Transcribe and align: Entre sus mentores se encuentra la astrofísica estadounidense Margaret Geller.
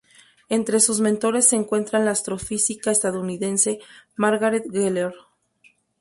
Entre 0.49 0.79
sus 0.79 0.99
mentores 0.99 1.47
se 1.47 1.55
encuentra 1.55 1.99
la 1.99 2.09
astrofísica 2.09 2.89
estadounidense 2.89 3.77
Margaret 4.15 4.63
Geller. 4.67 5.13